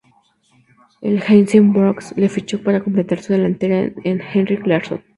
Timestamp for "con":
3.93-4.01